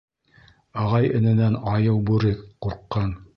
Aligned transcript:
Ағай-эненән 0.83 1.59
айыу-бүре 1.73 2.33
ҡурҡҡан. 2.67 3.15